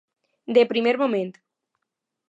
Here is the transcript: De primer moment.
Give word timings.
De 0.57 0.63
primer 0.71 0.95
moment. 1.03 1.31